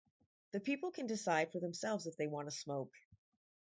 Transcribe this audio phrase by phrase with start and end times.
[0.53, 2.95] The people can decide for themselves if they wanna smoke.